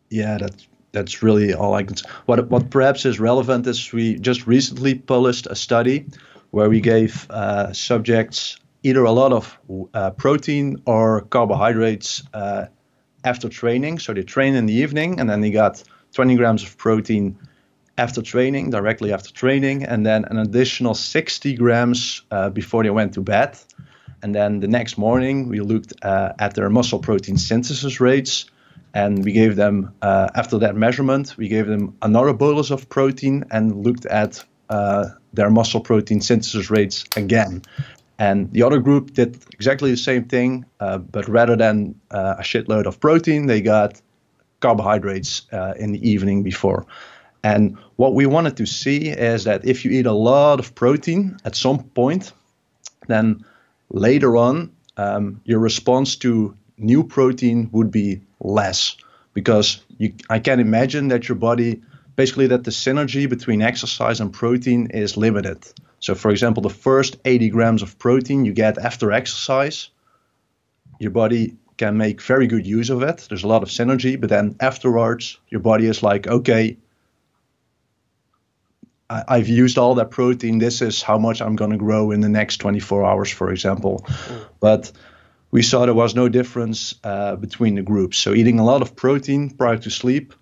[0.08, 1.96] yeah, that's that's really all I can.
[2.26, 6.06] What what perhaps is relevant is we just recently published a study
[6.52, 9.58] where we gave uh, subjects either a lot of
[9.94, 12.66] uh, protein or carbohydrates uh,
[13.24, 13.98] after training.
[13.98, 17.38] So they train in the evening and then they got 20 grams of protein
[17.98, 23.12] after training, directly after training, and then an additional 60 grams uh, before they went
[23.14, 23.58] to bed.
[24.22, 28.46] And then the next morning, we looked uh, at their muscle protein synthesis rates.
[28.92, 33.44] And we gave them, uh, after that measurement, we gave them another bolus of protein
[33.50, 37.62] and looked at uh, their muscle protein synthesis rates again.
[38.20, 42.42] And the other group did exactly the same thing, uh, but rather than uh, a
[42.42, 43.98] shitload of protein, they got
[44.60, 46.84] carbohydrates uh, in the evening before.
[47.42, 51.38] And what we wanted to see is that if you eat a lot of protein
[51.46, 52.34] at some point,
[53.08, 53.42] then
[53.88, 58.96] later on, um, your response to new protein would be less
[59.32, 61.80] because you, I can imagine that your body
[62.16, 65.64] basically that the synergy between exercise and protein is limited.
[66.00, 69.90] So, for example, the first 80 grams of protein you get after exercise,
[70.98, 73.26] your body can make very good use of it.
[73.28, 76.78] There's a lot of synergy, but then afterwards, your body is like, okay,
[79.10, 80.58] I, have used all that protein.
[80.58, 84.04] This is how much I'm going to grow in the next 24 hours, for example.
[84.06, 84.44] Mm.
[84.60, 84.92] But
[85.50, 88.18] we saw there was no difference uh, between the groups.
[88.18, 90.34] So, eating a lot of protein prior to sleep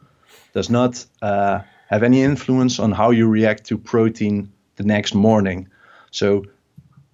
[0.53, 5.69] does not uh, have any influence on how you react to protein the next morning.
[6.11, 6.45] So,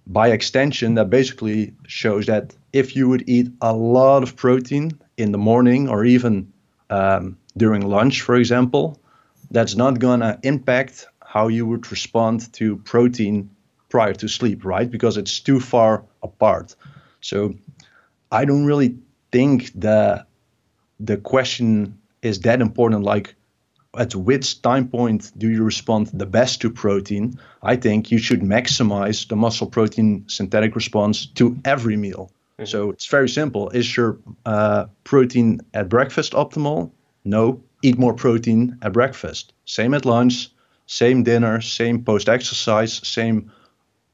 [0.07, 5.31] by extension, that basically shows that if you would eat a lot of protein in
[5.31, 6.53] the morning or even
[6.89, 8.99] um, during lunch, for example,
[9.51, 13.49] that's not going to impact how you would respond to protein
[13.89, 14.89] prior to sleep, right?
[14.89, 16.75] Because it's too far apart.
[17.21, 17.55] So,
[18.31, 18.95] I don't really
[19.31, 20.25] think the
[20.99, 23.03] the question is that important.
[23.03, 23.35] Like,
[23.97, 27.39] at which time point do you respond the best to protein?
[27.61, 32.31] I think you should maximize the muscle protein synthetic response to every meal.
[32.59, 32.65] Mm-hmm.
[32.65, 33.69] So it's very simple.
[33.69, 36.91] Is your uh, protein at breakfast optimal?
[37.23, 37.61] No.
[37.81, 39.53] Eat more protein at breakfast.
[39.65, 40.49] Same at lunch.
[40.87, 41.61] Same dinner.
[41.61, 43.05] Same post exercise.
[43.07, 43.51] Same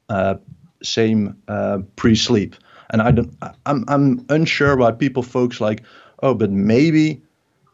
[0.08, 0.34] uh,
[0.82, 2.56] same uh, pre sleep.
[2.90, 3.34] And I don't.
[3.64, 5.82] I'm I'm unsure why people folks like.
[6.22, 7.22] Oh, but maybe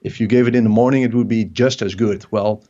[0.02, 2.24] if you gave it in the morning, it would be just as good.
[2.30, 2.62] Well,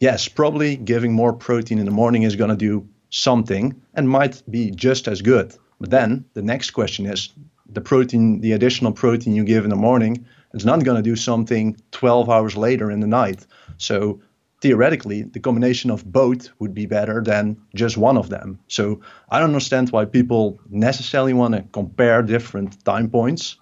[0.00, 4.42] yes, probably giving more protein in the morning is going to do something and might
[4.50, 5.54] be just as good.
[5.80, 7.30] But then the next question is
[7.68, 11.16] the protein, the additional protein you give in the morning, it's not going to do
[11.16, 13.46] something 12 hours later in the night.
[13.76, 14.20] So
[14.60, 18.58] theoretically, the combination of both would be better than just one of them.
[18.68, 23.56] So I don't understand why people necessarily want to compare different time points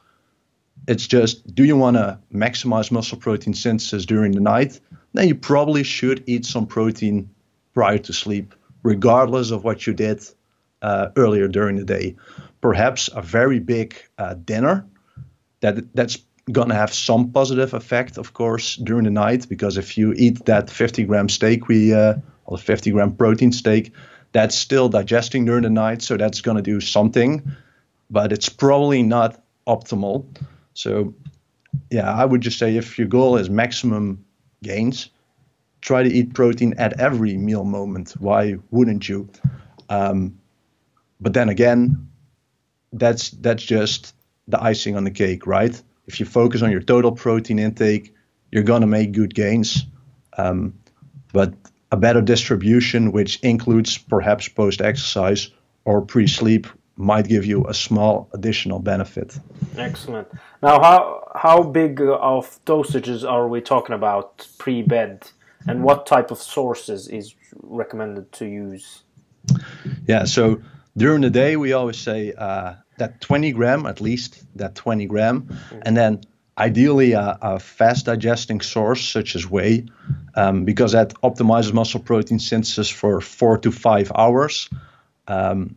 [0.87, 4.81] it's just do you want to maximize muscle protein synthesis during the night?
[5.13, 7.31] Then you probably should eat some protein
[7.75, 10.23] prior to sleep, regardless of what you did
[10.81, 12.17] uh, earlier during the day.
[12.61, 14.87] Perhaps a very big uh, dinner
[15.61, 16.19] that that's
[16.51, 20.45] going to have some positive effect, of course, during the night because if you eat
[20.47, 22.15] that 50 gram steak, we uh,
[22.47, 23.93] or 50 gram protein steak,
[24.33, 27.53] that's still digesting during the night, so that's going to do something,
[28.11, 30.25] but it's probably not optimal.
[30.75, 31.15] So
[31.91, 34.25] yeah, I would just say if your goal is maximum
[34.63, 35.11] gains,
[35.81, 38.15] try to eat protein at every meal moment.
[38.19, 39.29] Why wouldn't you?
[39.89, 40.39] Um,
[41.21, 42.09] but then again,
[42.93, 44.15] that's that's just
[44.49, 45.81] the icing on the cake, right?
[46.07, 48.15] If you focus on your total protein intake,
[48.51, 49.87] you're gonna make good gains.
[50.37, 50.75] Um,
[51.33, 51.55] but
[51.91, 55.51] a better distribution, which includes perhaps post-exercise
[55.85, 56.67] or pre-sleep,
[56.97, 59.39] might give you a small additional benefit.
[59.77, 60.29] Excellent.
[60.63, 65.31] Now, how how big of dosages are we talking about pre-bed,
[65.67, 69.03] and what type of sources is recommended to use?
[70.07, 70.61] Yeah, so
[70.97, 75.43] during the day we always say uh, that 20 gram at least, that 20 gram,
[75.43, 75.79] mm-hmm.
[75.83, 76.21] and then
[76.59, 79.87] ideally a, a, fast digesting source such as whey,
[80.35, 84.69] um, because that optimizes muscle protein synthesis for four to five hours.
[85.27, 85.77] Um,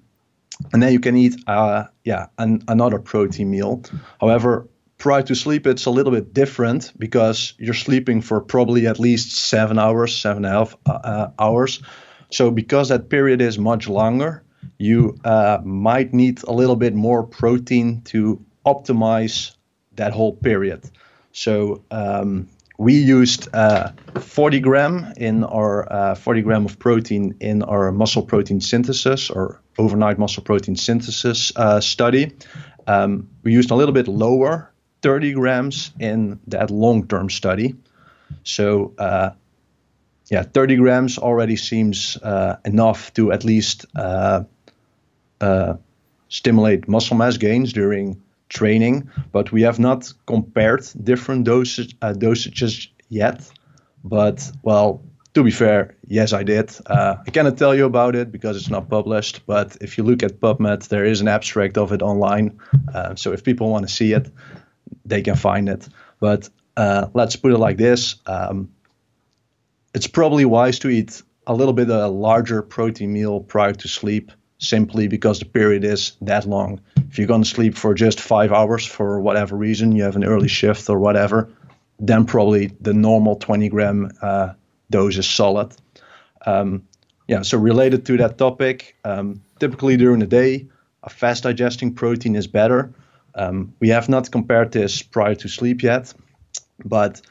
[0.73, 3.83] and then you can eat uh, yeah an, another protein meal.
[4.19, 8.99] However, prior to sleep, it's a little bit different because you're sleeping for probably at
[8.99, 11.81] least seven hours, seven and a half uh, uh hours.
[12.29, 14.43] So because that period is much longer,
[14.77, 19.55] you uh, might need a little bit more protein to optimize
[19.95, 20.89] that whole period.
[21.31, 27.63] So um, we used uh, 40 gram in our uh, 40 gram of protein in
[27.63, 32.31] our muscle protein synthesis or overnight muscle protein synthesis uh, study.
[32.87, 34.71] Um, we used a little bit lower,
[35.01, 37.75] 30 grams in that long-term study.
[38.43, 39.31] So uh,
[40.29, 44.43] yeah, 30 grams already seems uh, enough to at least uh,
[46.29, 52.87] stimulate muscle mass gains during training, but we have not compared different dosage, uh, dosages
[53.09, 53.49] yet.
[54.03, 55.01] But well,
[55.35, 56.73] to be fair, yes, I did.
[56.85, 59.45] Uh, I cannot tell you about it because it's not published.
[59.45, 62.57] But if you look at PubMed, there is an abstract of it online.
[62.93, 64.31] Uh, so if people want to see it,
[65.03, 65.89] they can find it.
[66.21, 68.69] But uh, let's put it like this: um,
[69.93, 73.87] it's probably wise to eat a little bit of a larger protein meal prior to
[73.89, 76.79] sleep simply because the period is that long.
[77.09, 80.23] If you're going to sleep for just five hours for whatever reason, you have an
[80.23, 81.49] early shift or whatever,
[81.99, 84.53] then probably the normal 20 gram uh,
[84.89, 85.75] dose is solid.
[86.45, 86.87] Um,
[87.27, 90.67] yeah, so related to that topic, um, typically during the day,
[91.03, 92.93] a fast digesting protein is better.
[93.35, 96.13] Um, we have not compared this prior to sleep yet,
[96.83, 97.21] but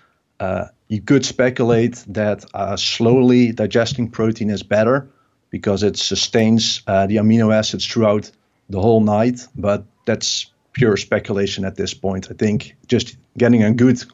[0.40, 5.09] uh, you could speculate that a slowly digesting protein is better
[5.50, 8.30] because it sustains uh, the amino acids throughout
[8.68, 9.46] the whole night.
[9.55, 12.28] But that's pure speculation at this point.
[12.30, 14.05] I think just getting a good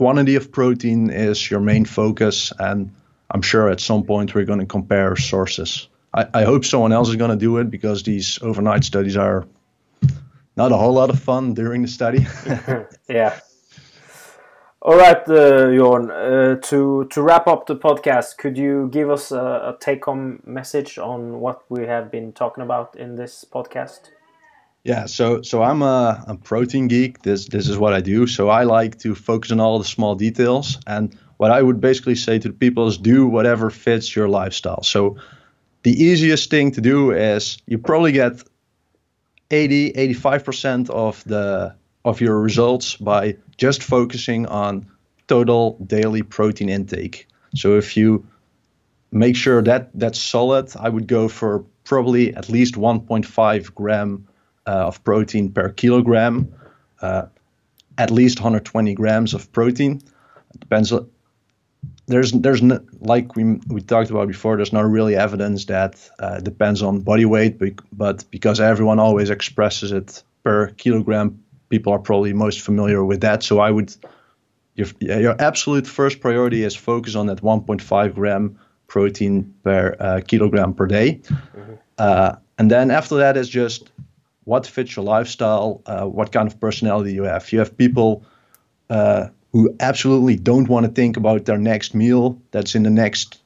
[0.00, 2.90] quantity of protein is your main focus, and
[3.30, 5.88] I'm sure at some point we're going to compare sources.
[6.14, 9.44] I, I hope someone else is going to do it because these overnight studies are
[10.56, 12.26] not a whole lot of fun during the study.
[13.10, 13.40] yeah.
[14.80, 16.08] All right, uh, Jorn.
[16.08, 20.96] Uh, to to wrap up the podcast, could you give us a, a take-home message
[20.96, 24.12] on what we have been talking about in this podcast?
[24.84, 27.22] Yeah, so so I'm a, a protein geek.
[27.22, 28.26] This this is what I do.
[28.26, 30.78] So I like to focus on all the small details.
[30.86, 34.82] And what I would basically say to the people is do whatever fits your lifestyle.
[34.82, 35.16] So
[35.82, 38.42] the easiest thing to do is you probably get
[39.50, 41.74] 80 85% of the
[42.04, 44.86] of your results by just focusing on
[45.26, 47.26] total daily protein intake.
[47.54, 48.26] So if you
[49.12, 54.26] make sure that that's solid, I would go for probably at least 1.5 gram
[54.66, 56.52] of protein per kilogram,
[57.02, 57.26] uh,
[57.98, 60.00] at least 120 grams of protein.
[60.54, 60.92] It depends.
[62.06, 64.56] There's there's no, like we we talked about before.
[64.56, 69.30] There's not really evidence that uh, depends on body weight, but, but because everyone always
[69.30, 71.38] expresses it per kilogram
[71.70, 73.42] people are probably most familiar with that.
[73.42, 73.94] So I would,
[74.74, 78.58] your, your absolute first priority is focus on that 1.5 gram
[78.88, 81.20] protein per uh, kilogram per day.
[81.24, 81.72] Mm-hmm.
[81.96, 83.90] Uh, and then after that is just
[84.50, 87.52] what fits your lifestyle, uh, what kind of personality you have.
[87.52, 88.24] You have people
[88.90, 93.38] uh, who absolutely don't want to think about their next meal that's in the next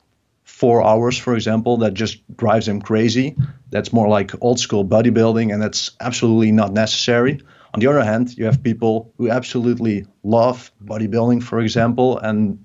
[0.45, 3.37] four hours, for example, that just drives them crazy.
[3.69, 7.43] That's more like old school bodybuilding, and that's absolutely not necessary.
[7.75, 12.59] On the other hand, you have people who absolutely love bodybuilding, for example, and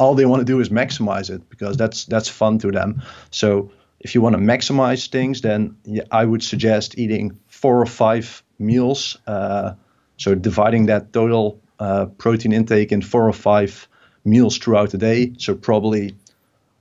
[0.00, 3.02] all they want to do is maximize it because that's that's fun to them.
[3.30, 3.70] So
[4.04, 5.76] if you want to maximize things, then
[6.10, 9.16] I would suggest eating four or five meals.
[9.26, 9.72] Uh,
[10.18, 13.88] so dividing that total uh, protein intake in four or five
[14.22, 15.32] meals throughout the day.
[15.38, 16.14] So probably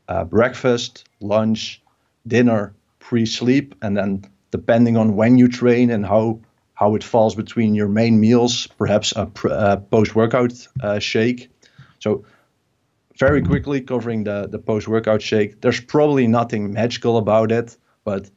[0.09, 1.81] uh, breakfast, lunch,
[2.27, 6.41] dinner, pre-sleep, and then depending on when you train and how
[6.73, 9.53] how it falls between your main meals, perhaps a, pr-
[9.89, 11.49] post-workout uh, shake.
[11.99, 12.25] So
[13.17, 15.61] very quickly covering the, the post-workout shake.
[15.61, 18.29] There's probably nothing magical about it, but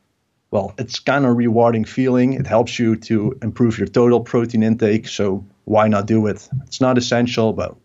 [0.56, 2.32] well, it's kind of rewarding feeling.
[2.32, 5.06] It helps you to improve your total protein intake.
[5.06, 6.48] So why not do it?
[6.66, 7.76] It's not essential, but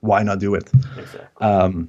[0.00, 0.68] why not do it?
[0.74, 1.20] Exactly.
[1.40, 1.88] Um,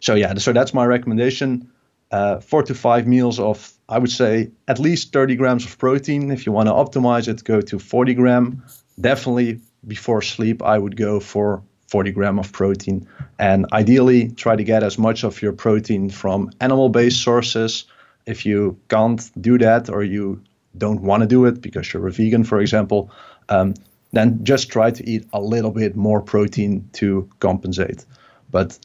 [0.00, 1.70] so yeah, so that's my recommendation.
[2.10, 6.30] Uh, four to five meals of, I would say, at least 30 grams of protein.
[6.30, 8.62] If you want to optimize it, go to 40 gram.
[9.00, 14.64] Definitely before sleep, I would go for 40 gram of protein, and ideally try to
[14.64, 17.86] get as much of your protein from animal-based sources.
[18.26, 20.42] If you can't do that, or you
[20.76, 23.10] don't want to do it because you're a vegan, for example,
[23.48, 23.74] um,
[24.12, 28.04] then just try to eat a little bit more protein to compensate.
[28.50, 28.78] But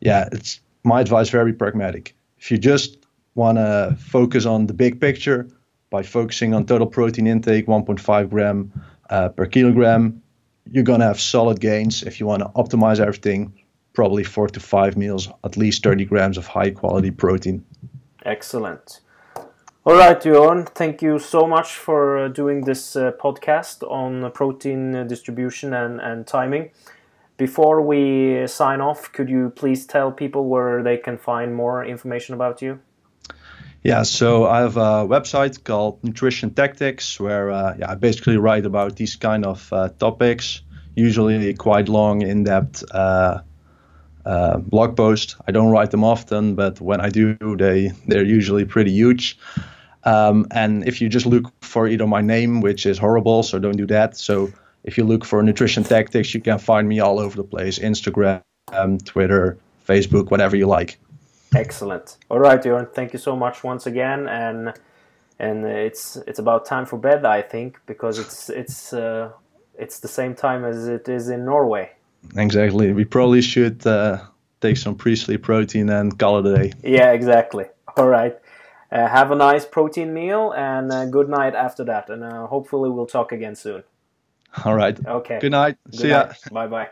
[0.00, 2.14] yeah, it's my advice very pragmatic.
[2.38, 2.98] If you just
[3.34, 5.48] want to focus on the big picture
[5.90, 8.72] by focusing on total protein intake, 1.5 gram
[9.10, 10.22] uh, per kilogram,
[10.70, 12.02] you're going to have solid gains.
[12.02, 13.52] If you want to optimize everything,
[13.94, 17.64] probably four to five meals, at least 30 grams of high quality protein.
[18.28, 19.00] Excellent.
[19.86, 25.06] All right, Jorn, thank you so much for uh, doing this uh, podcast on protein
[25.06, 26.70] distribution and, and timing.
[27.38, 32.34] Before we sign off, could you please tell people where they can find more information
[32.34, 32.80] about you?
[33.82, 38.66] Yeah, so I have a website called Nutrition Tactics where uh, yeah, I basically write
[38.66, 40.60] about these kind of uh, topics,
[40.96, 43.40] usually quite long, in depth uh,
[44.24, 45.36] uh, blog posts.
[45.46, 49.38] I don't write them often, but when I do, they, they're usually pretty huge.
[50.04, 53.76] Um, and if you just look for either my name, which is horrible, so don't
[53.76, 54.16] do that.
[54.16, 54.50] So
[54.84, 58.42] if you look for nutrition tactics, you can find me all over the place Instagram,
[58.72, 60.98] um, Twitter, Facebook, whatever you like.
[61.54, 62.18] Excellent.
[62.30, 62.92] All right, Jorn.
[62.92, 64.74] Thank you so much once again, and
[65.38, 69.30] and it's it's about time for bed, I think, because it's it's uh,
[69.78, 71.90] it's the same time as it is in Norway.
[72.36, 72.92] Exactly.
[72.92, 74.20] We probably should uh,
[74.60, 76.72] take some pre-sleep protein and call it a day.
[76.82, 77.66] Yeah, exactly.
[77.96, 78.38] All right.
[78.90, 82.08] Uh, have a nice protein meal and uh, good night after that.
[82.08, 83.82] And uh, hopefully we'll talk again soon.
[84.64, 84.98] All right.
[85.06, 85.38] Okay.
[85.40, 85.76] Good night.
[85.90, 86.28] Good See night.
[86.28, 86.52] ya.
[86.52, 86.88] Bye bye.